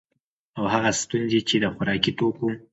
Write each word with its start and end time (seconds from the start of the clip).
او 0.57 0.63
هغه 0.73 0.89
ستونزي 1.01 1.39
چي 1.47 1.55
د 1.63 1.65
خوراکي 1.75 2.11
توکو 2.19 2.49